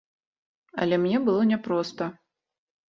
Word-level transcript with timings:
Але 0.85 0.95
мне 1.03 1.17
было 1.29 1.41
няпроста. 1.53 2.13